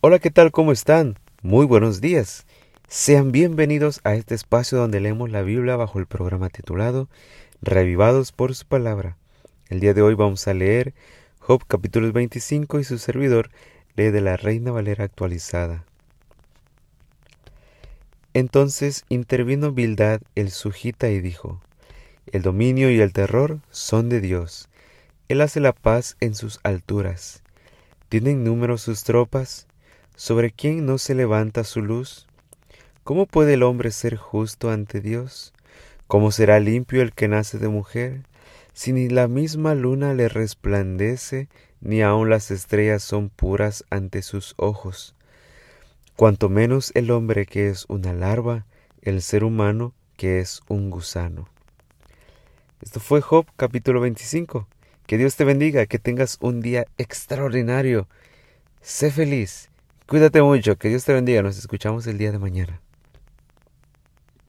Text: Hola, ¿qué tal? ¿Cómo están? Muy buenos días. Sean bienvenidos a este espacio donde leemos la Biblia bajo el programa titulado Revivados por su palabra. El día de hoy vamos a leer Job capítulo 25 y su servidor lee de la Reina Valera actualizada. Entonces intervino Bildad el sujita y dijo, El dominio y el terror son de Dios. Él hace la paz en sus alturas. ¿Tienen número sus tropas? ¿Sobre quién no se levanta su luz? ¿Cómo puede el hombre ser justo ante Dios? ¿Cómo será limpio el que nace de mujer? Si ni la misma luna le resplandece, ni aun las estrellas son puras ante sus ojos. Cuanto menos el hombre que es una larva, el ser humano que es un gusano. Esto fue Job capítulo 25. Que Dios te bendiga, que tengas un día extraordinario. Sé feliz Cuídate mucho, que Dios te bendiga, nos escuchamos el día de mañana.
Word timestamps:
Hola, 0.00 0.20
¿qué 0.20 0.30
tal? 0.30 0.52
¿Cómo 0.52 0.70
están? 0.70 1.18
Muy 1.42 1.66
buenos 1.66 2.00
días. 2.00 2.46
Sean 2.86 3.32
bienvenidos 3.32 4.00
a 4.04 4.14
este 4.14 4.36
espacio 4.36 4.78
donde 4.78 5.00
leemos 5.00 5.28
la 5.28 5.42
Biblia 5.42 5.74
bajo 5.74 5.98
el 5.98 6.06
programa 6.06 6.50
titulado 6.50 7.08
Revivados 7.62 8.30
por 8.30 8.54
su 8.54 8.64
palabra. 8.64 9.16
El 9.68 9.80
día 9.80 9.94
de 9.94 10.02
hoy 10.02 10.14
vamos 10.14 10.46
a 10.46 10.54
leer 10.54 10.94
Job 11.40 11.64
capítulo 11.66 12.12
25 12.12 12.78
y 12.78 12.84
su 12.84 12.96
servidor 12.98 13.50
lee 13.96 14.10
de 14.10 14.20
la 14.20 14.36
Reina 14.36 14.70
Valera 14.70 15.02
actualizada. 15.02 15.84
Entonces 18.34 19.04
intervino 19.08 19.72
Bildad 19.72 20.20
el 20.36 20.52
sujita 20.52 21.08
y 21.10 21.20
dijo, 21.20 21.60
El 22.30 22.42
dominio 22.42 22.88
y 22.92 23.00
el 23.00 23.12
terror 23.12 23.58
son 23.72 24.08
de 24.10 24.20
Dios. 24.20 24.68
Él 25.26 25.40
hace 25.40 25.58
la 25.58 25.72
paz 25.72 26.16
en 26.20 26.36
sus 26.36 26.60
alturas. 26.62 27.42
¿Tienen 28.08 28.44
número 28.44 28.78
sus 28.78 29.02
tropas? 29.02 29.67
¿Sobre 30.18 30.50
quién 30.50 30.84
no 30.84 30.98
se 30.98 31.14
levanta 31.14 31.62
su 31.62 31.80
luz? 31.80 32.26
¿Cómo 33.04 33.24
puede 33.26 33.54
el 33.54 33.62
hombre 33.62 33.92
ser 33.92 34.16
justo 34.16 34.68
ante 34.68 35.00
Dios? 35.00 35.54
¿Cómo 36.08 36.32
será 36.32 36.58
limpio 36.58 37.02
el 37.02 37.12
que 37.12 37.28
nace 37.28 37.58
de 37.58 37.68
mujer? 37.68 38.22
Si 38.72 38.92
ni 38.92 39.08
la 39.08 39.28
misma 39.28 39.76
luna 39.76 40.14
le 40.14 40.28
resplandece, 40.28 41.46
ni 41.80 42.02
aun 42.02 42.30
las 42.30 42.50
estrellas 42.50 43.04
son 43.04 43.28
puras 43.28 43.84
ante 43.90 44.22
sus 44.22 44.54
ojos. 44.56 45.14
Cuanto 46.16 46.48
menos 46.48 46.90
el 46.96 47.12
hombre 47.12 47.46
que 47.46 47.68
es 47.68 47.84
una 47.86 48.12
larva, 48.12 48.66
el 49.02 49.22
ser 49.22 49.44
humano 49.44 49.94
que 50.16 50.40
es 50.40 50.62
un 50.66 50.90
gusano. 50.90 51.48
Esto 52.82 52.98
fue 52.98 53.20
Job 53.20 53.46
capítulo 53.54 54.00
25. 54.00 54.66
Que 55.06 55.16
Dios 55.16 55.36
te 55.36 55.44
bendiga, 55.44 55.86
que 55.86 56.00
tengas 56.00 56.38
un 56.40 56.60
día 56.60 56.88
extraordinario. 56.96 58.08
Sé 58.82 59.12
feliz 59.12 59.70
Cuídate 60.08 60.40
mucho, 60.40 60.78
que 60.78 60.88
Dios 60.88 61.04
te 61.04 61.12
bendiga, 61.12 61.42
nos 61.42 61.58
escuchamos 61.58 62.06
el 62.06 62.16
día 62.16 62.32
de 62.32 62.38
mañana. 62.38 62.80